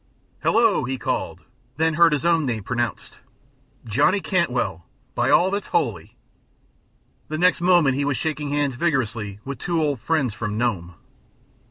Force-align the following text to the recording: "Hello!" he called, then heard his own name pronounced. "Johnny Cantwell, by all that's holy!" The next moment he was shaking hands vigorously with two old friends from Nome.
"Hello!" 0.41 0.83
he 0.83 0.97
called, 0.97 1.43
then 1.77 1.93
heard 1.93 2.11
his 2.11 2.25
own 2.25 2.43
name 2.43 2.63
pronounced. 2.63 3.19
"Johnny 3.85 4.19
Cantwell, 4.19 4.83
by 5.13 5.29
all 5.29 5.51
that's 5.51 5.67
holy!" 5.67 6.15
The 7.27 7.37
next 7.37 7.61
moment 7.61 7.95
he 7.95 8.03
was 8.03 8.17
shaking 8.17 8.49
hands 8.49 8.73
vigorously 8.75 9.39
with 9.45 9.59
two 9.59 9.79
old 9.79 9.99
friends 9.99 10.33
from 10.33 10.57
Nome. 10.57 10.95